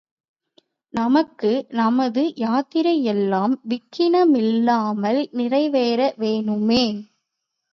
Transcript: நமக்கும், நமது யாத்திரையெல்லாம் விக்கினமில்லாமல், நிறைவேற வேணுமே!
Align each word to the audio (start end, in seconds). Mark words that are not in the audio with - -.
நமக்கும், 0.93 1.67
நமது 1.71 2.23
யாத்திரையெல்லாம் 2.37 3.53
விக்கினமில்லாமல், 3.69 5.21
நிறைவேற 5.31 6.13
வேணுமே! 6.17 6.83